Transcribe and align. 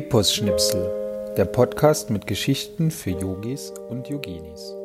Epos-Schnipsel, 0.00 1.34
der 1.36 1.44
Podcast 1.44 2.08
mit 2.08 2.26
Geschichten 2.26 2.90
für 2.90 3.10
Yogis 3.10 3.70
und 3.90 4.08
Yoginis. 4.08 4.79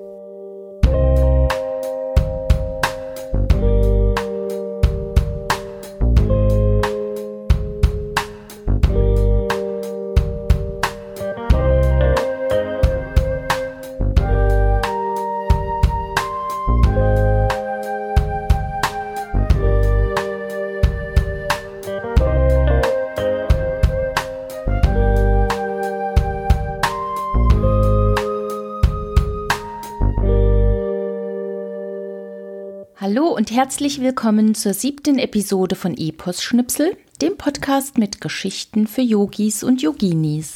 Hallo 33.15 33.29
und 33.29 33.49
herzlich 33.49 34.01
willkommen 34.01 34.55
zur 34.55 34.73
siebten 34.73 35.19
Episode 35.19 35.77
von 35.77 35.95
Epos 35.95 36.43
Schnipsel, 36.43 36.97
dem 37.21 37.37
Podcast 37.37 37.97
mit 37.97 38.19
Geschichten 38.19 38.87
für 38.87 39.03
Yogis 39.03 39.63
und 39.63 39.81
Yoginis. 39.81 40.51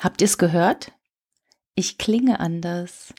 Habt 0.00 0.22
ihr 0.22 0.24
es 0.24 0.38
gehört? 0.38 0.92
Ich 1.74 1.98
klinge 1.98 2.40
anders. 2.40 3.12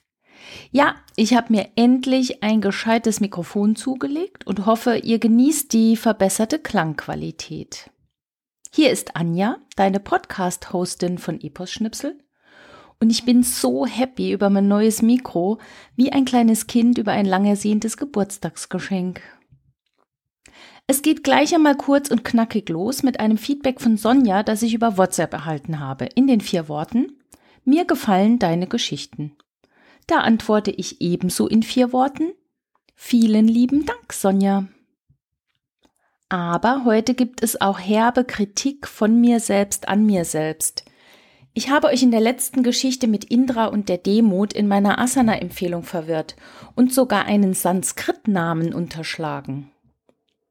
Ja, 0.72 0.96
ich 1.16 1.36
habe 1.36 1.54
mir 1.54 1.70
endlich 1.76 2.42
ein 2.42 2.62
gescheites 2.62 3.20
Mikrofon 3.20 3.76
zugelegt 3.76 4.48
und 4.48 4.66
hoffe, 4.66 4.98
ihr 4.98 5.20
genießt 5.20 5.72
die 5.72 5.96
verbesserte 5.96 6.58
Klangqualität. 6.58 7.92
Hier 8.74 8.90
ist 8.90 9.16
Anja, 9.16 9.58
deine 9.76 10.00
Podcast-Hostin 10.00 11.20
von 11.20 11.40
Epos 11.40 11.70
Schnipsel 11.70 12.18
und 13.00 13.10
ich 13.10 13.26
bin 13.26 13.44
so 13.44 13.86
happy 13.86 14.32
über 14.32 14.50
mein 14.50 14.68
neues 14.68 15.02
Mikro, 15.02 15.60
wie 15.96 16.12
ein 16.12 16.26
kleines 16.26 16.68
Kind 16.68 16.98
über 16.98 17.12
ein 17.12 17.26
lang 17.26 17.46
ersehntes 17.46 17.98
Geburtstagsgeschenk. 17.98 19.22
Es 20.88 21.02
geht 21.02 21.24
gleich 21.24 21.54
einmal 21.56 21.76
kurz 21.76 22.12
und 22.12 22.24
knackig 22.24 22.70
los 22.70 23.02
mit 23.02 23.20
einem 23.20 23.38
Feedback 23.38 23.82
von 23.82 23.98
Sonja, 23.98 24.44
das 24.44 24.62
ich 24.62 24.74
über 24.74 24.98
WhatsApp 24.98 25.34
erhalten 25.34 25.80
habe, 25.80 26.06
in 26.06 26.28
den 26.28 26.42
vier 26.42 26.70
Worten 26.70 27.14
Mir 27.64 27.86
gefallen 27.86 28.38
deine 28.38 28.68
Geschichten. 28.68 29.36
Da 30.06 30.20
antworte 30.20 30.70
ich 30.70 31.02
ebenso 31.02 31.48
in 31.48 31.64
vier 31.64 31.92
Worten 31.92 32.32
Vielen 32.94 33.48
lieben 33.48 33.86
Dank, 33.86 34.14
Sonja. 34.14 34.68
Aber 36.30 36.86
heute 36.86 37.14
gibt 37.14 37.44
es 37.44 37.60
auch 37.60 37.80
herbe 37.80 38.24
Kritik 38.24 38.88
von 38.88 39.20
mir 39.20 39.40
selbst 39.40 39.88
an 39.88 40.06
mir 40.06 40.24
selbst. 40.26 40.85
Ich 41.58 41.70
habe 41.70 41.88
euch 41.88 42.04
in 42.04 42.12
der 42.12 42.20
letzten 42.20 42.64
Geschichte 42.64 43.08
mit 43.08 43.24
Indra 43.24 43.68
und 43.68 43.88
der 43.88 43.98
Demut 43.98 44.52
in 44.52 44.68
meiner 44.68 45.00
Asana-Empfehlung 45.00 45.84
verwirrt 45.84 46.36
und 46.76 46.94
sogar 46.94 47.24
einen 47.24 47.54
Sanskrit-Namen 47.54 48.74
unterschlagen. 48.74 49.72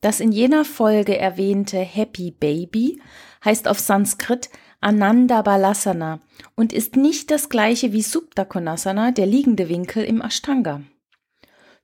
Das 0.00 0.19
in 0.19 0.33
jener 0.33 0.64
Folge 0.64 1.19
erwähnte 1.19 1.77
Happy 1.77 2.30
Baby 2.30 3.02
heißt 3.44 3.69
auf 3.69 3.80
Sanskrit 3.80 4.48
Ananda 4.80 5.42
Balasana 5.42 6.20
und 6.55 6.72
ist 6.72 6.96
nicht 6.96 7.30
das 7.30 7.50
gleiche 7.50 7.92
wie 7.92 8.02
Supta 8.02 8.46
Konasana, 8.46 9.11
der 9.11 9.27
liegende 9.27 9.68
Winkel 9.68 10.05
im 10.05 10.22
Ashtanga. 10.22 10.80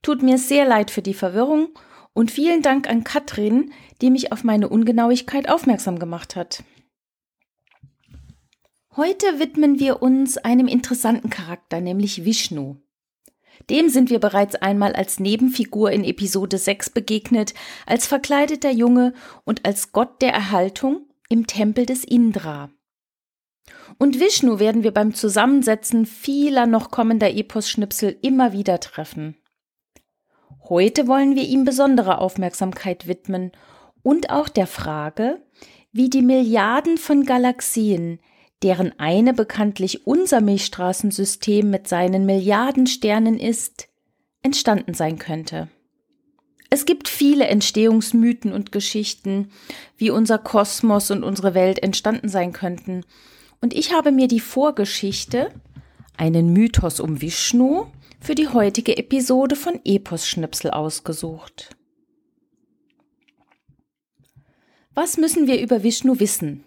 Tut 0.00 0.22
mir 0.22 0.38
sehr 0.38 0.64
leid 0.64 0.90
für 0.90 1.02
die 1.02 1.12
Verwirrung 1.12 1.68
und 2.14 2.30
vielen 2.30 2.62
Dank 2.62 2.88
an 2.88 3.04
Katrin, 3.04 3.70
die 4.00 4.08
mich 4.08 4.32
auf 4.32 4.44
meine 4.44 4.70
Ungenauigkeit 4.70 5.50
aufmerksam 5.50 5.98
gemacht 5.98 6.36
hat. 6.36 6.64
Heute 8.96 9.38
widmen 9.38 9.78
wir 9.78 10.02
uns 10.02 10.36
einem 10.36 10.66
interessanten 10.66 11.30
Charakter, 11.30 11.80
nämlich 11.80 12.24
Vishnu. 12.24 12.74
Dem 13.70 13.88
sind 13.88 14.10
wir 14.10 14.18
bereits 14.18 14.56
einmal 14.56 14.94
als 14.94 15.20
Nebenfigur 15.20 15.92
in 15.92 16.02
Episode 16.02 16.58
6 16.58 16.90
begegnet, 16.90 17.54
als 17.86 18.08
verkleideter 18.08 18.72
Junge 18.72 19.14
und 19.44 19.64
als 19.64 19.92
Gott 19.92 20.20
der 20.20 20.32
Erhaltung 20.32 21.06
im 21.28 21.46
Tempel 21.46 21.86
des 21.86 22.02
Indra. 22.02 22.70
Und 23.98 24.18
Vishnu 24.18 24.58
werden 24.58 24.82
wir 24.82 24.92
beim 24.92 25.14
Zusammensetzen 25.14 26.04
vieler 26.04 26.66
noch 26.66 26.90
kommender 26.90 27.32
Epos-Schnipsel 27.32 28.18
immer 28.22 28.52
wieder 28.52 28.80
treffen. 28.80 29.36
Heute 30.68 31.06
wollen 31.06 31.36
wir 31.36 31.44
ihm 31.44 31.64
besondere 31.64 32.18
Aufmerksamkeit 32.18 33.06
widmen 33.06 33.52
und 34.02 34.30
auch 34.30 34.48
der 34.48 34.66
Frage, 34.66 35.40
wie 35.92 36.10
die 36.10 36.22
Milliarden 36.22 36.98
von 36.98 37.24
Galaxien, 37.24 38.18
deren 38.62 38.98
eine 38.98 39.32
bekanntlich 39.32 40.06
unser 40.06 40.40
Milchstraßensystem 40.40 41.70
mit 41.70 41.88
seinen 41.88 42.26
Milliarden 42.26 42.86
Sternen 42.86 43.38
ist, 43.38 43.88
entstanden 44.42 44.94
sein 44.94 45.18
könnte. 45.18 45.68
Es 46.68 46.86
gibt 46.86 47.08
viele 47.08 47.46
Entstehungsmythen 47.46 48.52
und 48.52 48.70
Geschichten, 48.70 49.50
wie 49.96 50.10
unser 50.10 50.38
Kosmos 50.38 51.10
und 51.10 51.24
unsere 51.24 51.54
Welt 51.54 51.82
entstanden 51.82 52.28
sein 52.28 52.52
könnten, 52.52 53.04
und 53.62 53.74
ich 53.74 53.92
habe 53.92 54.10
mir 54.10 54.26
die 54.26 54.40
Vorgeschichte, 54.40 55.52
einen 56.16 56.52
Mythos 56.52 56.98
um 56.98 57.20
Vishnu, 57.20 57.86
für 58.20 58.34
die 58.34 58.48
heutige 58.48 58.96
Episode 58.96 59.56
von 59.56 59.80
Epos 59.84 60.26
Schnipsel 60.26 60.70
ausgesucht. 60.70 61.76
Was 64.94 65.16
müssen 65.16 65.46
wir 65.46 65.60
über 65.60 65.82
Vishnu 65.82 66.20
wissen? 66.20 66.64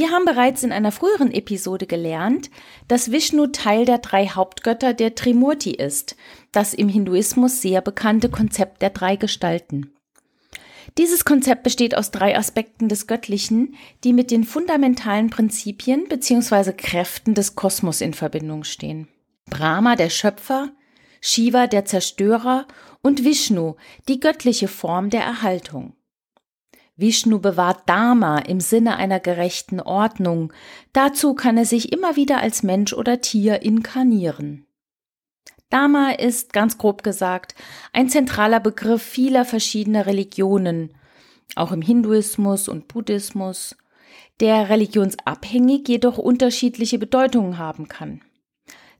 Wir 0.00 0.12
haben 0.12 0.24
bereits 0.24 0.62
in 0.62 0.72
einer 0.72 0.92
früheren 0.92 1.30
Episode 1.30 1.86
gelernt, 1.86 2.48
dass 2.88 3.12
Vishnu 3.12 3.48
Teil 3.48 3.84
der 3.84 3.98
drei 3.98 4.28
Hauptgötter 4.28 4.94
der 4.94 5.14
Trimurti 5.14 5.72
ist, 5.72 6.16
das 6.52 6.72
im 6.72 6.88
Hinduismus 6.88 7.60
sehr 7.60 7.82
bekannte 7.82 8.30
Konzept 8.30 8.80
der 8.80 8.88
drei 8.88 9.16
Gestalten. 9.16 9.92
Dieses 10.96 11.26
Konzept 11.26 11.64
besteht 11.64 11.94
aus 11.94 12.10
drei 12.12 12.34
Aspekten 12.34 12.88
des 12.88 13.08
Göttlichen, 13.08 13.74
die 14.02 14.14
mit 14.14 14.30
den 14.30 14.44
fundamentalen 14.44 15.28
Prinzipien 15.28 16.08
bzw. 16.08 16.72
Kräften 16.72 17.34
des 17.34 17.54
Kosmos 17.54 18.00
in 18.00 18.14
Verbindung 18.14 18.64
stehen. 18.64 19.06
Brahma, 19.50 19.96
der 19.96 20.08
Schöpfer, 20.08 20.70
Shiva, 21.20 21.66
der 21.66 21.84
Zerstörer 21.84 22.66
und 23.02 23.22
Vishnu, 23.22 23.74
die 24.08 24.18
göttliche 24.18 24.66
Form 24.66 25.10
der 25.10 25.24
Erhaltung. 25.24 25.92
Vishnu 27.00 27.40
bewahrt 27.40 27.88
Dharma 27.88 28.38
im 28.38 28.60
Sinne 28.60 28.96
einer 28.96 29.20
gerechten 29.20 29.80
Ordnung. 29.80 30.52
Dazu 30.92 31.34
kann 31.34 31.56
er 31.56 31.64
sich 31.64 31.92
immer 31.92 32.16
wieder 32.16 32.38
als 32.38 32.62
Mensch 32.62 32.92
oder 32.92 33.20
Tier 33.20 33.62
inkarnieren. 33.62 34.66
Dharma 35.70 36.10
ist, 36.10 36.52
ganz 36.52 36.78
grob 36.78 37.02
gesagt, 37.02 37.54
ein 37.92 38.08
zentraler 38.08 38.60
Begriff 38.60 39.02
vieler 39.02 39.44
verschiedener 39.44 40.06
Religionen, 40.06 40.94
auch 41.54 41.72
im 41.72 41.80
Hinduismus 41.80 42.68
und 42.68 42.88
Buddhismus, 42.88 43.76
der 44.40 44.68
religionsabhängig 44.68 45.86
jedoch 45.86 46.18
unterschiedliche 46.18 46.98
Bedeutungen 46.98 47.58
haben 47.58 47.88
kann. 47.88 48.20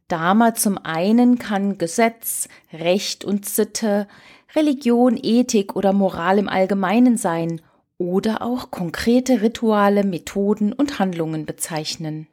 Dharma 0.07 0.55
zum 0.55 0.79
einen 0.79 1.39
kann 1.39 1.79
Gesetz, 1.79 2.49
Recht 2.73 3.25
und 3.25 3.49
Sitte, 3.49 4.09
Religion, 4.55 5.19
Ethik 5.21 5.77
oder 5.77 5.93
Moral 5.93 6.39
im 6.39 6.49
Allgemeinen 6.49 7.17
sein 7.17 7.61
oder 8.01 8.41
auch 8.41 8.71
konkrete 8.71 9.43
Rituale, 9.43 10.05
Methoden 10.05 10.73
und 10.73 10.99
Handlungen 10.99 11.45
bezeichnen. 11.45 12.29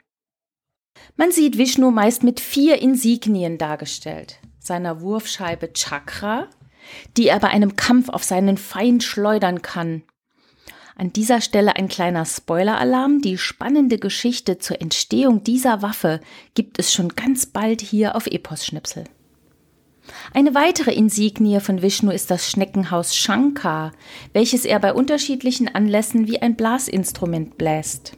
Man 1.16 1.30
sieht 1.30 1.58
Vishnu 1.58 1.90
meist 1.90 2.24
mit 2.24 2.40
vier 2.40 2.80
Insignien 2.80 3.58
dargestellt. 3.58 4.38
Seiner 4.58 5.02
Wurfscheibe 5.02 5.74
Chakra, 5.74 6.48
die 7.18 7.28
er 7.28 7.38
bei 7.38 7.48
einem 7.48 7.76
Kampf 7.76 8.08
auf 8.08 8.24
seinen 8.24 8.56
Feind 8.56 9.04
schleudern 9.04 9.60
kann. 9.60 10.02
An 10.96 11.12
dieser 11.12 11.42
Stelle 11.42 11.76
ein 11.76 11.88
kleiner 11.88 12.24
Spoiler-Alarm. 12.24 13.20
Die 13.20 13.36
spannende 13.36 13.98
Geschichte 13.98 14.58
zur 14.58 14.80
Entstehung 14.80 15.44
dieser 15.44 15.82
Waffe 15.82 16.20
gibt 16.54 16.78
es 16.78 16.94
schon 16.94 17.10
ganz 17.10 17.44
bald 17.44 17.82
hier 17.82 18.16
auf 18.16 18.26
Epos 18.26 18.64
Schnipsel. 18.64 19.04
Eine 20.32 20.54
weitere 20.54 20.92
Insignie 20.92 21.60
von 21.60 21.82
Vishnu 21.82 22.10
ist 22.10 22.30
das 22.30 22.50
Schneckenhaus 22.50 23.16
Shankar, 23.16 23.92
welches 24.32 24.64
er 24.64 24.78
bei 24.80 24.92
unterschiedlichen 24.92 25.68
Anlässen 25.74 26.26
wie 26.26 26.40
ein 26.40 26.56
Blasinstrument 26.56 27.58
bläst. 27.58 28.12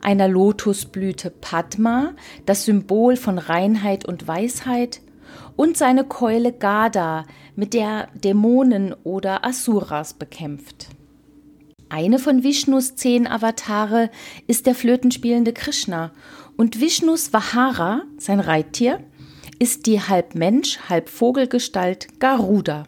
Einer 0.00 0.28
Lotusblüte 0.28 1.30
Padma, 1.30 2.14
das 2.44 2.64
Symbol 2.64 3.16
von 3.16 3.38
Reinheit 3.38 4.06
und 4.06 4.26
Weisheit, 4.26 5.00
und 5.56 5.76
seine 5.76 6.04
Keule 6.04 6.52
Gada, 6.52 7.24
mit 7.54 7.74
der 7.74 8.08
Dämonen 8.14 8.94
oder 9.04 9.44
Asuras 9.44 10.14
bekämpft. 10.14 10.88
Eine 11.88 12.18
von 12.18 12.42
Vishnus 12.42 12.96
zehn 12.96 13.26
Avatare 13.26 14.10
ist 14.46 14.66
der 14.66 14.74
flötenspielende 14.74 15.52
Krishna 15.52 16.12
und 16.56 16.80
Vishnus 16.80 17.34
Vahara, 17.34 18.02
sein 18.16 18.40
Reittier, 18.40 19.00
ist 19.62 19.86
die 19.86 20.00
halb 20.00 20.34
Mensch, 20.34 20.80
halb 20.88 21.08
Vogelgestalt 21.08 22.18
Garuda. 22.18 22.82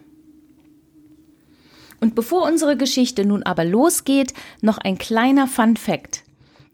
Und 2.01 2.17
bevor 2.17 2.43
unsere 2.43 2.77
Geschichte 2.77 3.25
nun 3.25 3.45
aber 3.45 3.65
losgeht, 3.65 4.35
noch 4.61 4.79
ein 4.79 4.99
kleiner 4.99 5.47
Fun 5.47 5.77
Fact. 5.77 6.25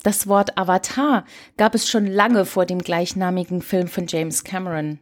Das 0.02 0.26
Wort 0.26 0.56
Avatar 0.56 1.26
gab 1.58 1.74
es 1.74 1.86
schon 1.86 2.06
lange 2.06 2.46
vor 2.46 2.64
dem 2.64 2.78
gleichnamigen 2.78 3.60
Film 3.60 3.88
von 3.88 4.06
James 4.06 4.42
Cameron. 4.42 5.00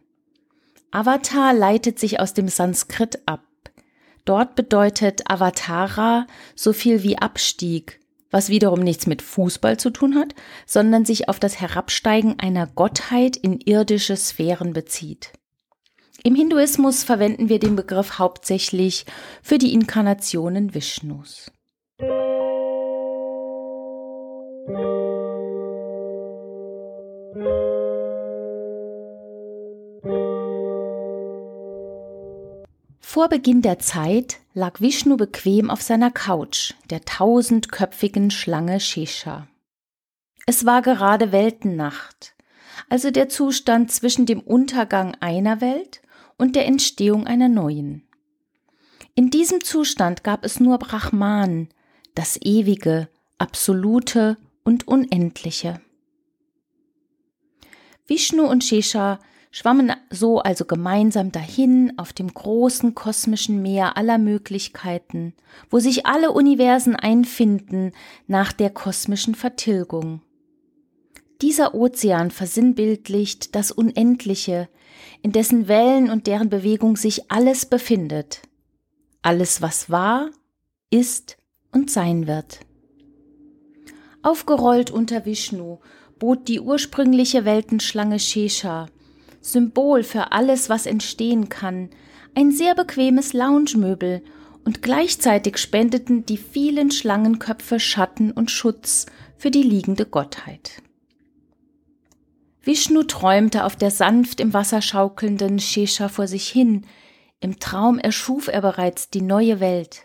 Avatar 0.91 1.53
leitet 1.53 1.97
sich 1.97 2.19
aus 2.19 2.33
dem 2.33 2.49
Sanskrit 2.49 3.21
ab. 3.25 3.45
Dort 4.25 4.55
bedeutet 4.55 5.31
Avatara 5.31 6.27
so 6.55 6.73
viel 6.73 7.03
wie 7.03 7.17
Abstieg, 7.17 7.98
was 8.31 8.49
wiederum 8.49 8.79
nichts 8.79 9.07
mit 9.07 9.21
Fußball 9.21 9.77
zu 9.77 9.89
tun 9.89 10.15
hat, 10.15 10.35
sondern 10.65 11.05
sich 11.05 11.29
auf 11.29 11.39
das 11.39 11.59
Herabsteigen 11.59 12.39
einer 12.39 12.67
Gottheit 12.67 13.37
in 13.37 13.59
irdische 13.59 14.15
Sphären 14.15 14.73
bezieht. 14.73 15.33
Im 16.23 16.35
Hinduismus 16.35 17.03
verwenden 17.03 17.47
wir 17.47 17.59
den 17.59 17.75
Begriff 17.75 18.19
hauptsächlich 18.19 19.05
für 19.41 19.57
die 19.57 19.73
Inkarnationen 19.73 20.73
Vishnus. 20.73 21.51
Vor 32.99 33.27
Beginn 33.27 33.61
der 33.61 33.79
Zeit 33.79 34.39
lag 34.59 34.81
Vishnu 34.81 35.15
bequem 35.15 35.69
auf 35.69 35.81
seiner 35.81 36.11
Couch, 36.11 36.73
der 36.89 37.05
tausendköpfigen 37.05 38.29
Schlange 38.29 38.81
Shesha. 38.81 39.47
Es 40.45 40.65
war 40.65 40.81
gerade 40.81 41.31
Weltennacht, 41.31 42.35
also 42.89 43.09
der 43.09 43.29
Zustand 43.29 43.89
zwischen 43.89 44.25
dem 44.25 44.41
Untergang 44.41 45.15
einer 45.21 45.61
Welt 45.61 46.01
und 46.37 46.57
der 46.57 46.65
Entstehung 46.65 47.25
einer 47.25 47.47
neuen. 47.47 48.03
In 49.15 49.29
diesem 49.29 49.63
Zustand 49.63 50.25
gab 50.25 50.43
es 50.43 50.59
nur 50.59 50.77
Brahman, 50.77 51.69
das 52.13 52.37
Ewige, 52.41 53.07
Absolute 53.37 54.37
und 54.65 54.89
Unendliche. 54.89 55.79
Vishnu 58.07 58.43
und 58.43 58.65
Shesha 58.65 59.19
schwammen 59.51 59.91
so 60.09 60.39
also 60.39 60.65
gemeinsam 60.65 61.31
dahin 61.31 61.93
auf 61.97 62.13
dem 62.13 62.33
großen 62.33 62.95
kosmischen 62.95 63.61
Meer 63.61 63.97
aller 63.97 64.17
Möglichkeiten, 64.17 65.33
wo 65.69 65.79
sich 65.79 66.05
alle 66.05 66.31
Universen 66.31 66.95
einfinden 66.95 67.91
nach 68.27 68.53
der 68.53 68.69
kosmischen 68.69 69.35
Vertilgung. 69.35 70.21
Dieser 71.41 71.73
Ozean 71.73 72.31
versinnbildlicht 72.31 73.55
das 73.55 73.71
Unendliche, 73.71 74.67
in 75.21 75.31
dessen 75.31 75.67
Wellen 75.67 76.09
und 76.09 76.27
deren 76.27 76.49
Bewegung 76.49 76.97
sich 76.97 77.31
alles 77.31 77.65
befindet. 77.65 78.41
Alles, 79.21 79.61
was 79.61 79.89
war, 79.89 80.29
ist 80.89 81.37
und 81.71 81.89
sein 81.89 82.27
wird. 82.27 82.59
Aufgerollt 84.21 84.91
unter 84.91 85.25
Vishnu 85.25 85.79
bot 86.19 86.49
die 86.49 86.59
ursprüngliche 86.59 87.45
Weltenschlange 87.45 88.19
Shesha 88.19 88.87
Symbol 89.41 90.03
für 90.03 90.31
alles, 90.31 90.69
was 90.69 90.85
entstehen 90.85 91.49
kann, 91.49 91.89
ein 92.35 92.51
sehr 92.51 92.75
bequemes 92.75 93.33
Loungemöbel 93.33 94.21
und 94.65 94.81
gleichzeitig 94.81 95.57
spendeten 95.57 96.25
die 96.25 96.37
vielen 96.37 96.91
Schlangenköpfe 96.91 97.79
Schatten 97.79 98.31
und 98.31 98.51
Schutz 98.51 99.05
für 99.37 99.51
die 99.51 99.63
liegende 99.63 100.05
Gottheit. 100.05 100.81
Vishnu 102.61 103.03
träumte 103.03 103.63
auf 103.63 103.75
der 103.75 103.89
sanft 103.89 104.39
im 104.39 104.53
Wasser 104.53 104.81
schaukelnden 104.81 105.59
Shesha 105.59 106.09
vor 106.09 106.27
sich 106.27 106.47
hin, 106.47 106.85
im 107.39 107.59
Traum 107.59 107.99
erschuf 107.99 108.47
er 108.49 108.61
bereits 108.61 109.09
die 109.09 109.21
neue 109.21 109.59
Welt. 109.59 110.03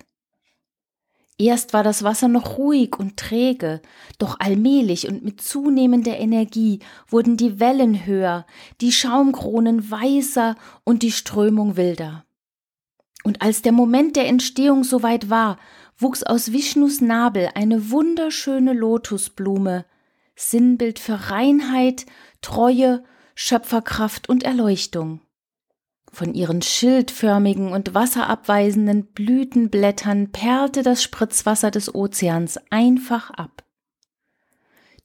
Erst 1.37 1.73
war 1.73 1.83
das 1.83 2.05
Wasser 2.05 2.29
noch 2.29 2.59
ruhig 2.59 2.97
und 2.97 3.17
träge, 3.17 3.83
doch 4.19 4.39
allmählich 4.39 5.09
und 5.09 5.25
mit 5.25 5.41
zunehmender 5.41 6.17
Energie 6.17 6.79
wurden 7.09 7.37
die 7.37 7.59
Wellen 7.59 8.07
höher, 8.07 8.47
die 8.81 8.93
Schaumkronen 8.93 9.91
weißer 9.91 10.55
und 10.85 11.03
die 11.03 11.11
Strömung 11.11 11.77
wilder. 11.77 12.25
Und 13.25 13.43
als 13.43 13.63
der 13.63 13.73
Moment 13.73 14.15
der 14.15 14.29
Entstehung 14.29 14.85
soweit 14.85 15.29
war, 15.29 15.59
wuchs 15.99 16.23
aus 16.23 16.53
Vishnus 16.53 17.01
Nabel 17.01 17.49
eine 17.55 17.91
wunderschöne 17.91 18.73
Lotusblume, 18.73 19.87
Sinnbild 20.37 21.01
für 21.01 21.31
Reinheit, 21.31 22.07
Treue, 22.43 23.03
Schöpferkraft 23.35 24.29
und 24.29 24.45
Erleuchtung. 24.45 25.21
Von 26.15 26.33
ihren 26.33 26.63
schildförmigen 26.63 27.73
und 27.73 27.93
wasserabweisenden 27.93 29.07
Blütenblättern 29.07 30.31
perlte 30.31 30.85
das 30.85 31.03
Spritzwasser 31.03 31.73
des 31.73 31.93
Ozeans 31.93 32.61
einfach 32.71 33.31
ab. 33.31 33.65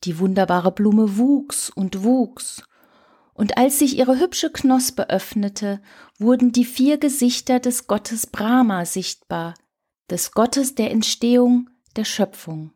Die 0.04 0.20
wunderbare 0.20 0.72
Blume 0.72 1.18
wuchs 1.18 1.72
und 1.72 2.04
wuchs, 2.04 2.62
und 3.34 3.58
als 3.58 3.80
sich 3.80 3.98
ihre 3.98 4.20
hübsche 4.20 4.52
Knospe 4.52 5.10
öffnete, 5.10 5.82
wurden 6.20 6.52
die 6.52 6.64
vier 6.64 7.00
Gesichter 7.00 7.60
des 7.60 7.88
Gottes 7.88 8.28
Brahma 8.28 8.86
sichtbar, 8.86 9.56
des 10.12 10.34
Gottes 10.34 10.76
der 10.76 10.92
Entstehung, 10.92 11.72
der 11.96 12.06
Schöpfung. 12.06 12.72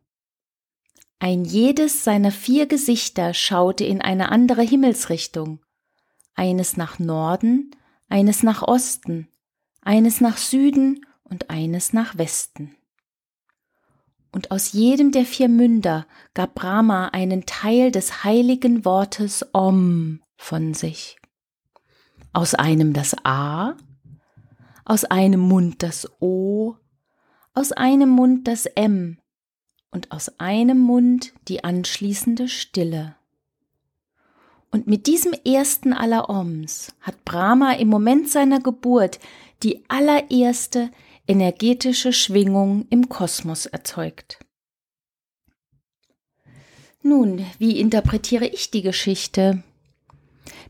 Ein 1.19 1.45
jedes 1.45 2.03
seiner 2.03 2.31
vier 2.31 2.65
Gesichter 2.65 3.35
schaute 3.35 3.83
in 3.85 4.01
eine 4.01 4.31
andere 4.31 4.63
Himmelsrichtung, 4.63 5.59
eines 6.33 6.77
nach 6.77 6.97
Norden, 6.97 7.69
eines 8.13 8.43
nach 8.43 8.61
Osten, 8.61 9.27
eines 9.81 10.21
nach 10.21 10.37
Süden 10.37 11.03
und 11.23 11.49
eines 11.49 11.93
nach 11.93 12.15
Westen. 12.15 12.75
Und 14.31 14.51
aus 14.51 14.71
jedem 14.71 15.11
der 15.11 15.25
vier 15.25 15.49
Münder 15.49 16.05
gab 16.35 16.53
Brahma 16.53 17.07
einen 17.07 17.47
Teil 17.47 17.89
des 17.89 18.23
heiligen 18.23 18.85
Wortes 18.85 19.43
Om 19.51 20.21
von 20.37 20.75
sich. 20.75 21.17
Aus 22.33 22.53
einem 22.53 22.93
das 22.93 23.15
A, 23.23 23.77
aus 24.85 25.05
einem 25.05 25.39
Mund 25.39 25.81
das 25.81 26.07
O, 26.21 26.75
aus 27.55 27.71
einem 27.71 28.09
Mund 28.09 28.47
das 28.47 28.67
M 28.67 29.17
und 29.89 30.11
aus 30.11 30.39
einem 30.39 30.77
Mund 30.77 31.33
die 31.47 31.63
anschließende 31.63 32.47
Stille. 32.47 33.15
Und 34.73 34.87
mit 34.87 35.05
diesem 35.05 35.33
ersten 35.45 35.93
aller 35.93 36.31
Oms 36.31 36.95
hat 36.99 37.23
Brahma 37.25 37.73
im 37.73 37.89
Moment 37.89 38.27
seiner 38.27 38.59
Geburt 38.59 39.19
die 39.61 39.83
allererste 39.87 40.89
energetische 41.27 42.11
Schwingung 42.11 42.87
im 42.89 43.07
Kosmos 43.07 43.67
erzeugt. 43.67 44.39
Nun, 47.03 47.45
wie 47.59 47.79
interpretiere 47.79 48.47
ich 48.47 48.71
die 48.71 48.81
Geschichte? 48.81 49.61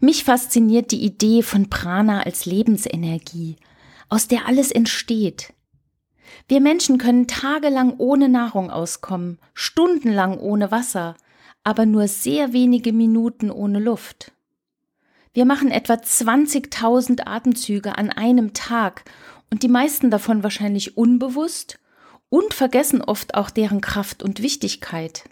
Mich 0.02 0.26
fasziniert 0.26 0.92
die 0.92 1.02
Idee 1.02 1.42
von 1.42 1.70
Prana 1.70 2.24
als 2.24 2.46
Lebensenergie, 2.46 3.56
aus 4.10 4.28
der 4.28 4.48
alles 4.48 4.70
entsteht. 4.74 5.54
Wir 6.50 6.60
Menschen 6.60 6.98
können 6.98 7.28
tagelang 7.28 7.96
ohne 8.00 8.28
Nahrung 8.28 8.70
auskommen, 8.70 9.40
stundenlang 9.54 10.40
ohne 10.40 10.72
Wasser, 10.72 11.16
aber 11.64 11.86
nur 11.86 12.08
sehr 12.08 12.54
wenige 12.54 12.94
Minuten 12.94 13.52
ohne 13.52 13.80
Luft. 13.80 14.32
Wir 15.34 15.46
machen 15.46 15.72
etwa 15.72 15.94
20.000 15.94 17.26
Atemzüge 17.26 17.98
an 17.98 18.10
einem 18.10 18.54
Tag 18.54 19.06
und 19.50 19.64
die 19.64 19.68
meisten 19.68 20.12
davon 20.12 20.44
wahrscheinlich 20.44 20.98
unbewusst 20.98 21.80
und 22.30 22.54
vergessen 22.54 23.02
oft 23.02 23.36
auch 23.36 23.50
deren 23.50 23.82
Kraft 23.82 24.24
und 24.24 24.42
Wichtigkeit. 24.42 25.24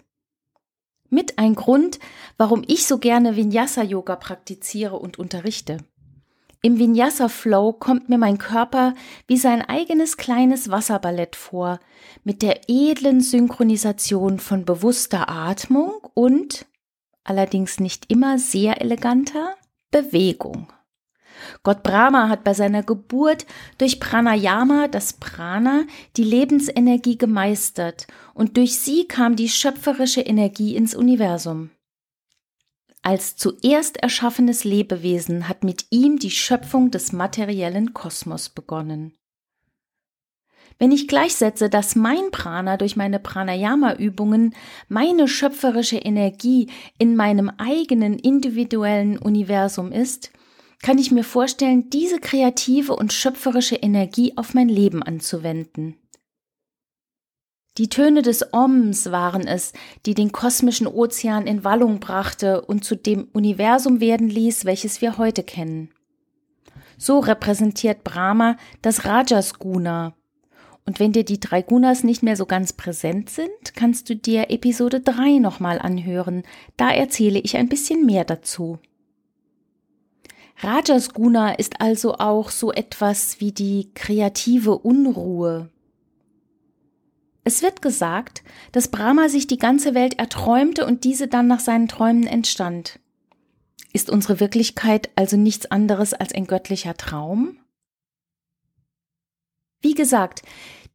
Mit 1.08 1.38
ein 1.38 1.54
Grund, 1.54 1.98
warum 2.36 2.62
ich 2.66 2.86
so 2.86 2.98
gerne 2.98 3.36
Vinyasa 3.36 3.82
Yoga 3.82 4.16
praktiziere 4.16 4.98
und 4.98 5.18
unterrichte. 5.18 5.78
Im 6.64 6.78
Vinyasa 6.78 7.28
Flow 7.28 7.72
kommt 7.72 8.08
mir 8.08 8.18
mein 8.18 8.38
Körper 8.38 8.94
wie 9.26 9.36
sein 9.36 9.62
eigenes 9.62 10.16
kleines 10.16 10.70
Wasserballett 10.70 11.34
vor, 11.34 11.80
mit 12.22 12.40
der 12.40 12.68
edlen 12.68 13.20
Synchronisation 13.20 14.38
von 14.38 14.64
bewusster 14.64 15.28
Atmung 15.28 15.90
und, 16.14 16.66
allerdings 17.24 17.80
nicht 17.80 18.08
immer 18.12 18.38
sehr 18.38 18.80
eleganter, 18.80 19.56
Bewegung. 19.90 20.72
Gott 21.64 21.82
Brahma 21.82 22.28
hat 22.28 22.44
bei 22.44 22.54
seiner 22.54 22.84
Geburt 22.84 23.44
durch 23.78 23.98
Pranayama, 23.98 24.86
das 24.86 25.14
Prana, 25.14 25.82
die 26.16 26.22
Lebensenergie 26.22 27.18
gemeistert 27.18 28.06
und 28.34 28.56
durch 28.56 28.78
sie 28.78 29.08
kam 29.08 29.34
die 29.34 29.48
schöpferische 29.48 30.20
Energie 30.20 30.76
ins 30.76 30.94
Universum. 30.94 31.70
Als 33.02 33.34
zuerst 33.36 33.96
erschaffenes 33.96 34.62
Lebewesen 34.62 35.48
hat 35.48 35.64
mit 35.64 35.86
ihm 35.90 36.20
die 36.20 36.30
Schöpfung 36.30 36.92
des 36.92 37.12
materiellen 37.12 37.94
Kosmos 37.94 38.48
begonnen. 38.48 39.14
Wenn 40.78 40.92
ich 40.92 41.08
gleichsetze, 41.08 41.68
dass 41.68 41.96
mein 41.96 42.30
Prana 42.30 42.76
durch 42.76 42.96
meine 42.96 43.18
Pranayama-Übungen 43.18 44.54
meine 44.88 45.28
schöpferische 45.28 45.98
Energie 45.98 46.70
in 46.98 47.16
meinem 47.16 47.50
eigenen 47.58 48.18
individuellen 48.18 49.18
Universum 49.18 49.92
ist, 49.92 50.30
kann 50.80 50.98
ich 50.98 51.10
mir 51.10 51.24
vorstellen, 51.24 51.90
diese 51.90 52.18
kreative 52.18 52.96
und 52.96 53.12
schöpferische 53.12 53.76
Energie 53.76 54.36
auf 54.36 54.54
mein 54.54 54.68
Leben 54.68 55.02
anzuwenden. 55.02 55.96
Die 57.78 57.88
Töne 57.88 58.20
des 58.20 58.52
Oms 58.52 59.12
waren 59.12 59.46
es, 59.46 59.72
die 60.04 60.12
den 60.12 60.30
kosmischen 60.30 60.86
Ozean 60.86 61.46
in 61.46 61.64
Wallung 61.64 62.00
brachte 62.00 62.60
und 62.60 62.84
zu 62.84 62.96
dem 62.96 63.28
Universum 63.32 64.00
werden 64.00 64.28
ließ, 64.28 64.66
welches 64.66 65.00
wir 65.00 65.16
heute 65.16 65.42
kennen. 65.42 65.88
So 66.98 67.18
repräsentiert 67.18 68.04
Brahma 68.04 68.58
das 68.82 69.06
Rajas 69.06 69.58
Guna. 69.58 70.14
Und 70.84 71.00
wenn 71.00 71.12
dir 71.12 71.24
die 71.24 71.40
drei 71.40 71.62
Gunas 71.62 72.04
nicht 72.04 72.22
mehr 72.22 72.36
so 72.36 72.44
ganz 72.44 72.74
präsent 72.74 73.30
sind, 73.30 73.74
kannst 73.74 74.10
du 74.10 74.16
dir 74.16 74.50
Episode 74.50 75.00
3 75.00 75.38
nochmal 75.38 75.78
anhören. 75.78 76.42
Da 76.76 76.90
erzähle 76.90 77.38
ich 77.38 77.56
ein 77.56 77.68
bisschen 77.68 78.04
mehr 78.04 78.24
dazu. 78.24 78.80
Rajas 80.58 81.14
Guna 81.14 81.54
ist 81.54 81.80
also 81.80 82.16
auch 82.16 82.50
so 82.50 82.70
etwas 82.70 83.40
wie 83.40 83.52
die 83.52 83.90
kreative 83.94 84.76
Unruhe. 84.76 85.71
Es 87.44 87.62
wird 87.62 87.82
gesagt, 87.82 88.42
dass 88.70 88.88
Brahma 88.88 89.28
sich 89.28 89.46
die 89.46 89.58
ganze 89.58 89.94
Welt 89.94 90.18
erträumte 90.18 90.86
und 90.86 91.04
diese 91.04 91.26
dann 91.26 91.48
nach 91.48 91.60
seinen 91.60 91.88
Träumen 91.88 92.26
entstand. 92.26 93.00
Ist 93.92 94.10
unsere 94.10 94.40
Wirklichkeit 94.40 95.10
also 95.16 95.36
nichts 95.36 95.70
anderes 95.70 96.14
als 96.14 96.32
ein 96.34 96.46
göttlicher 96.46 96.94
Traum? 96.94 97.58
Wie 99.80 99.94
gesagt, 99.94 100.42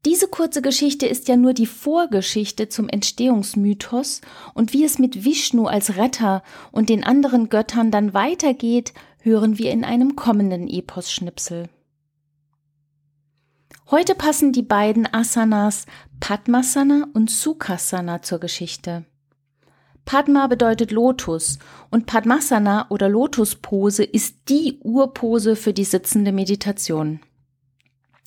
diese 0.06 0.30
kurze 0.30 0.62
Geschichte 0.62 1.06
ist 1.06 1.28
ja 1.28 1.36
nur 1.36 1.54
die 1.54 1.66
Vorgeschichte 1.66 2.70
zum 2.70 2.88
Entstehungsmythos 2.88 4.22
und 4.54 4.72
wie 4.72 4.86
es 4.86 5.00
mit 5.00 5.26
Vishnu 5.26 5.66
als 5.66 5.98
Retter 5.98 6.44
und 6.72 6.88
den 6.88 7.04
anderen 7.04 7.50
Göttern 7.50 7.92
dann 7.92 8.14
weitergeht, 8.14 8.94
hören 9.20 9.58
wir 9.58 9.72
in 9.72 9.84
einem 9.84 10.16
kommenden 10.16 10.70
Epos-Schnipsel. 10.70 11.68
Heute 13.90 14.16
passen 14.16 14.52
die 14.52 14.64
beiden 14.64 15.08
Asanas 15.14 15.86
Padmasana 16.20 17.08
und 17.14 17.32
Sukhasana 17.32 18.22
zur 18.22 18.40
Geschichte. 18.40 19.06
Padma 20.04 20.48
bedeutet 20.48 20.92
Lotus 20.92 21.58
und 21.90 22.06
Padmasana 22.06 22.88
oder 22.90 23.08
Lotuspose 23.08 24.04
ist 24.04 24.50
die 24.50 24.80
Urpose 24.84 25.56
für 25.56 25.72
die 25.72 25.86
sitzende 25.86 26.34
Meditation. 26.34 27.22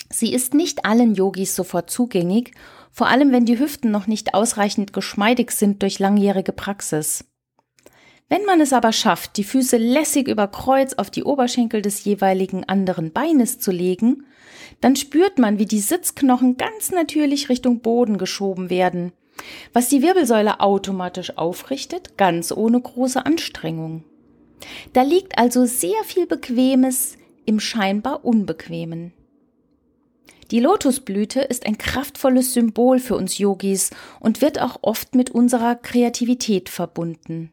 Sie 0.09 0.33
ist 0.33 0.55
nicht 0.55 0.87
allen 0.87 1.15
Yogis 1.15 1.55
sofort 1.55 1.91
zugänglich, 1.91 2.53
vor 2.91 3.09
allem 3.09 3.31
wenn 3.31 3.45
die 3.45 3.59
Hüften 3.59 3.91
noch 3.91 4.07
nicht 4.07 4.33
ausreichend 4.33 4.95
geschmeidig 4.95 5.51
sind 5.51 5.83
durch 5.83 5.99
langjährige 5.99 6.53
Praxis. 6.53 7.27
Wenn 8.31 8.47
man 8.47 8.63
es 8.63 8.73
aber 8.73 8.93
schafft, 8.93 9.37
die 9.37 9.45
Füße 9.45 9.77
lässig 9.77 10.27
über 10.27 10.49
Kreuz 10.49 10.95
auf 10.95 11.11
die 11.11 11.25
Oberschenkel 11.25 11.83
des 11.83 12.03
jeweiligen 12.05 12.67
anderen 12.67 13.13
Beines 13.13 13.59
zu 13.59 13.71
legen, 13.73 14.25
dann 14.81 14.97
spürt 14.97 15.39
man, 15.39 15.59
wie 15.59 15.67
die 15.67 15.81
Sitzknochen 15.81 16.57
ganz 16.57 16.91
natürlich 16.91 17.49
Richtung 17.49 17.81
Boden 17.81 18.19
geschoben 18.19 18.71
werden, 18.71 19.13
was 19.73 19.89
die 19.89 20.03
Wirbelsäule 20.03 20.61
automatisch 20.61 21.37
aufrichtet, 21.37 22.17
ganz 22.17 22.53
ohne 22.53 22.81
große 22.81 23.25
Anstrengung. 23.25 24.05
Da 24.93 25.03
liegt 25.03 25.39
also 25.39 25.65
sehr 25.65 26.05
viel 26.05 26.27
Bequemes 26.27 27.17
im 27.47 27.61
scheinbar 27.61 28.25
Unbequemen. 28.25 29.13
Die 30.51 30.61
Lotusblüte 30.61 31.41
ist 31.41 31.65
ein 31.65 31.79
kraftvolles 31.79 32.55
Symbol 32.55 32.99
für 32.99 33.17
uns 33.17 33.39
Yogis 33.39 33.91
und 34.19 34.43
wird 34.43 34.61
auch 34.61 34.79
oft 34.83 35.15
mit 35.15 35.31
unserer 35.31 35.77
Kreativität 35.77 36.69
verbunden. 36.69 37.53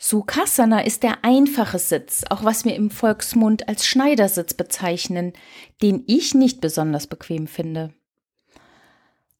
Sukhasana 0.00 0.84
ist 0.84 1.02
der 1.02 1.24
einfache 1.24 1.80
Sitz, 1.80 2.22
auch 2.30 2.44
was 2.44 2.64
wir 2.64 2.76
im 2.76 2.90
Volksmund 2.90 3.68
als 3.68 3.84
Schneidersitz 3.84 4.54
bezeichnen, 4.54 5.32
den 5.82 6.04
ich 6.06 6.34
nicht 6.34 6.60
besonders 6.60 7.08
bequem 7.08 7.48
finde. 7.48 7.92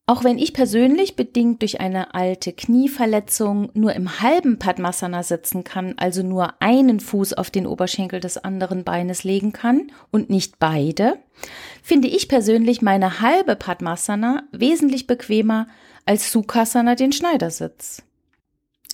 Auch 0.07 0.25
wenn 0.25 0.38
ich 0.38 0.55
persönlich 0.55 1.17
bedingt 1.17 1.61
durch 1.61 1.81
eine 1.81 2.15
alte 2.15 2.53
Knieverletzung 2.53 3.71
nur 3.75 3.93
im 3.93 4.21
halben 4.21 4.59
Padmasana 4.59 5.23
sitzen 5.23 5.65
kann, 5.65 5.95
also 5.99 6.23
nur 6.23 6.61
einen 6.61 6.99
Fuß 6.99 7.35
auf 7.35 7.50
den 7.50 7.67
Oberschenkel 7.67 8.19
des 8.19 8.38
anderen 8.38 8.85
Beines 8.85 9.23
legen 9.23 9.53
kann 9.53 9.93
und 10.11 10.31
nicht 10.31 10.59
beide, 10.59 11.19
finde 11.83 12.09
ich 12.09 12.27
persönlich 12.27 12.83
meine 12.83 13.21
halbe 13.21 13.55
Padmasana 13.55 14.45
wesentlich 14.50 15.07
bequemer 15.07 15.69
als 16.07 16.33
Sukhasana 16.33 16.95
den 16.95 17.12
Schneidersitz. 17.12 18.03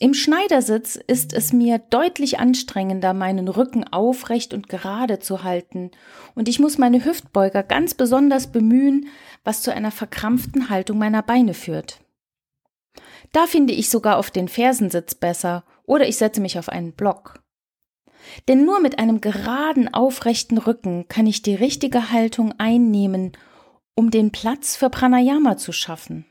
Im 0.01 0.13
Schneidersitz 0.13 0.97
ist 0.97 1.33
es 1.33 1.53
mir 1.53 1.79
deutlich 1.79 2.41
anstrengender, 2.41 3.15
meinen 3.15 3.47
Rücken 3.47 3.85
aufrecht 3.85 4.53
und 4.53 4.69
gerade 4.69 5.21
zu 5.21 5.45
halten, 5.45 5.93
und 6.35 6.49
ich 6.49 6.59
muss 6.59 6.79
meine 6.79 7.05
Hüftbeuger 7.05 7.63
ganz 7.63 7.95
besonders 7.95 8.51
bemühen, 8.51 9.07
was 9.45 9.63
zu 9.63 9.73
einer 9.73 9.93
verkrampften 9.93 10.69
Haltung 10.69 10.99
meiner 10.99 11.23
Beine 11.23 11.55
führt. 11.55 12.01
Da 13.33 13.47
finde 13.47 13.73
ich 13.73 13.89
sogar 13.89 14.19
auf 14.19 14.33
den 14.33 14.49
Fersensitz 14.49 15.15
besser, 15.15 15.65
oder 15.85 16.09
ich 16.09 16.17
setze 16.17 16.41
mich 16.41 16.59
auf 16.59 16.69
einen 16.69 16.93
Block. 16.93 17.41
Denn 18.49 18.65
nur 18.65 18.81
mit 18.81 18.99
einem 18.99 19.21
geraden, 19.21 19.93
aufrechten 19.93 20.59
Rücken 20.59 21.07
kann 21.09 21.27
ich 21.27 21.43
die 21.43 21.55
richtige 21.55 22.11
Haltung 22.11 22.53
einnehmen, 22.59 23.33
um 23.95 24.11
den 24.11 24.33
Platz 24.33 24.77
für 24.77 24.91
Pranayama 24.91 25.57
zu 25.57 25.71
schaffen. 25.71 26.27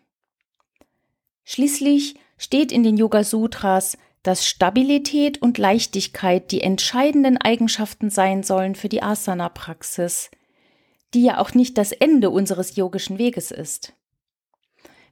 Schließlich 1.46 2.16
steht 2.38 2.72
in 2.72 2.84
den 2.84 2.98
Yoga 2.98 3.24
Sutras, 3.24 3.98
dass 4.24 4.48
Stabilität 4.48 5.42
und 5.42 5.58
Leichtigkeit 5.58 6.52
die 6.52 6.62
entscheidenden 6.62 7.38
Eigenschaften 7.38 8.10
sein 8.10 8.44
sollen 8.44 8.76
für 8.76 8.90
die 8.90 9.04
Asana-Praxis, 9.04 10.32
die 11.14 11.24
ja 11.24 11.40
auch 11.40 11.54
nicht 11.54 11.78
das 11.78 11.92
Ende 11.92 12.30
unseres 12.30 12.76
yogischen 12.76 13.18
Weges 13.18 13.52
ist. 13.52 13.94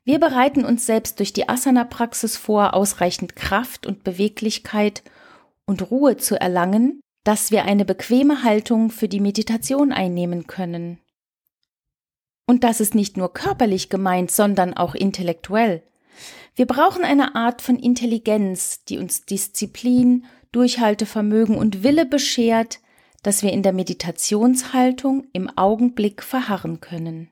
Wir 0.03 0.19
bereiten 0.19 0.65
uns 0.65 0.85
selbst 0.85 1.19
durch 1.19 1.33
die 1.33 1.47
Asana-Praxis 1.47 2.37
vor, 2.37 2.73
ausreichend 2.73 3.35
Kraft 3.35 3.85
und 3.85 4.03
Beweglichkeit 4.03 5.03
und 5.65 5.91
Ruhe 5.91 6.17
zu 6.17 6.39
erlangen, 6.39 7.01
dass 7.23 7.51
wir 7.51 7.65
eine 7.65 7.85
bequeme 7.85 8.43
Haltung 8.43 8.89
für 8.89 9.07
die 9.07 9.19
Meditation 9.19 9.91
einnehmen 9.91 10.47
können. 10.47 10.99
Und 12.47 12.63
das 12.63 12.81
ist 12.81 12.95
nicht 12.95 13.15
nur 13.15 13.31
körperlich 13.33 13.89
gemeint, 13.89 14.31
sondern 14.31 14.73
auch 14.73 14.95
intellektuell. 14.95 15.83
Wir 16.55 16.65
brauchen 16.65 17.03
eine 17.03 17.35
Art 17.35 17.61
von 17.61 17.77
Intelligenz, 17.77 18.83
die 18.83 18.97
uns 18.97 19.25
Disziplin, 19.25 20.25
Durchhaltevermögen 20.51 21.55
und 21.55 21.83
Wille 21.83 22.05
beschert, 22.05 22.79
dass 23.23 23.43
wir 23.43 23.53
in 23.53 23.63
der 23.63 23.73
Meditationshaltung 23.73 25.27
im 25.31 25.49
Augenblick 25.57 26.23
verharren 26.23 26.81
können. 26.81 27.29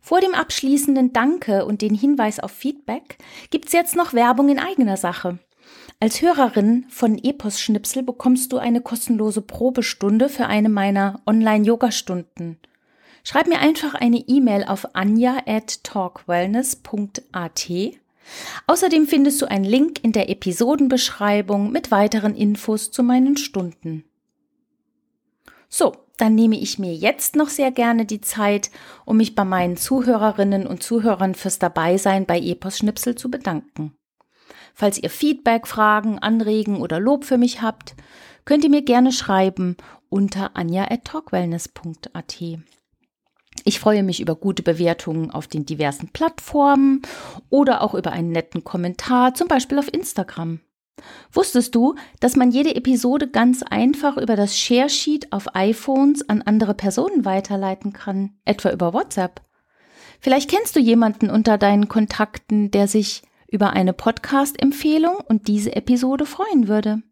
Vor 0.00 0.20
dem 0.20 0.34
abschließenden 0.34 1.12
Danke 1.14 1.64
und 1.64 1.80
den 1.80 1.94
Hinweis 1.94 2.38
auf 2.38 2.50
Feedback 2.50 3.16
gibt's 3.50 3.72
jetzt 3.72 3.96
noch 3.96 4.12
Werbung 4.12 4.50
in 4.50 4.58
eigener 4.58 4.98
Sache. 4.98 5.38
Als 5.98 6.20
Hörerin 6.20 6.84
von 6.90 7.16
Epos 7.16 7.58
Schnipsel 7.58 8.02
bekommst 8.02 8.52
du 8.52 8.58
eine 8.58 8.82
kostenlose 8.82 9.40
Probestunde 9.40 10.28
für 10.28 10.46
eine 10.46 10.68
meiner 10.68 11.22
Online-Yoga-Stunden– 11.26 12.58
Schreib 13.26 13.48
mir 13.48 13.58
einfach 13.58 13.94
eine 13.94 14.18
E-Mail 14.18 14.64
auf 14.64 14.94
anja 14.94 15.38
at 15.46 15.82
talkwellness.at. 15.82 17.70
Außerdem 18.66 19.06
findest 19.06 19.42
du 19.42 19.46
einen 19.46 19.64
Link 19.64 20.04
in 20.04 20.12
der 20.12 20.28
Episodenbeschreibung 20.28 21.72
mit 21.72 21.90
weiteren 21.90 22.36
Infos 22.36 22.90
zu 22.90 23.02
meinen 23.02 23.38
Stunden. 23.38 24.04
So, 25.68 25.96
dann 26.18 26.34
nehme 26.34 26.58
ich 26.58 26.78
mir 26.78 26.94
jetzt 26.94 27.34
noch 27.34 27.48
sehr 27.48 27.72
gerne 27.72 28.04
die 28.04 28.20
Zeit, 28.20 28.70
um 29.04 29.16
mich 29.16 29.34
bei 29.34 29.44
meinen 29.44 29.76
Zuhörerinnen 29.76 30.66
und 30.66 30.82
Zuhörern 30.82 31.34
fürs 31.34 31.58
Dabeisein 31.58 32.26
bei 32.26 32.38
Epos 32.38 32.78
Schnipsel 32.78 33.14
zu 33.16 33.30
bedanken. 33.30 33.96
Falls 34.74 35.02
ihr 35.02 35.10
Feedback, 35.10 35.66
Fragen, 35.66 36.18
Anregen 36.18 36.80
oder 36.80 37.00
Lob 37.00 37.24
für 37.24 37.38
mich 37.38 37.62
habt, 37.62 37.94
könnt 38.44 38.64
ihr 38.64 38.70
mir 38.70 38.82
gerne 38.82 39.12
schreiben 39.12 39.76
unter 40.10 40.56
anja@talkwellness.at. 40.56 42.42
Ich 43.66 43.80
freue 43.80 44.02
mich 44.02 44.20
über 44.20 44.36
gute 44.36 44.62
Bewertungen 44.62 45.30
auf 45.30 45.46
den 45.48 45.64
diversen 45.64 46.08
Plattformen 46.08 47.00
oder 47.48 47.82
auch 47.82 47.94
über 47.94 48.12
einen 48.12 48.30
netten 48.30 48.62
Kommentar, 48.62 49.34
zum 49.34 49.48
Beispiel 49.48 49.78
auf 49.78 49.92
Instagram. 49.92 50.60
Wusstest 51.32 51.74
du, 51.74 51.94
dass 52.20 52.36
man 52.36 52.50
jede 52.50 52.74
Episode 52.74 53.28
ganz 53.28 53.62
einfach 53.62 54.18
über 54.18 54.36
das 54.36 54.58
Share 54.58 54.90
Sheet 54.90 55.32
auf 55.32 55.54
iPhones 55.54 56.28
an 56.28 56.42
andere 56.42 56.74
Personen 56.74 57.24
weiterleiten 57.24 57.94
kann, 57.94 58.34
etwa 58.44 58.70
über 58.70 58.92
WhatsApp? 58.92 59.40
Vielleicht 60.20 60.50
kennst 60.50 60.76
du 60.76 60.80
jemanden 60.80 61.30
unter 61.30 61.58
deinen 61.58 61.88
Kontakten, 61.88 62.70
der 62.70 62.86
sich 62.86 63.22
über 63.50 63.70
eine 63.72 63.92
Podcast-Empfehlung 63.92 65.16
und 65.16 65.48
diese 65.48 65.74
Episode 65.74 66.26
freuen 66.26 66.68
würde. 66.68 67.02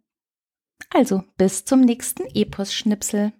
Also, 0.90 1.24
bis 1.38 1.64
zum 1.64 1.80
nächsten 1.80 2.24
Epos-Schnipsel. 2.34 3.32